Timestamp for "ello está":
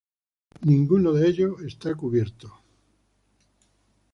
1.29-1.93